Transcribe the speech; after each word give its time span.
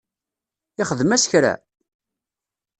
Ixdem-as 0.81 1.25
kra? 1.31 1.53